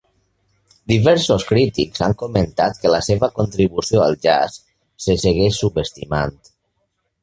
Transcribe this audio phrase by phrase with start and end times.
[0.91, 4.61] Diversos crítics han comentat que la seva contribució al jazz
[5.07, 6.39] se segueix subestimant.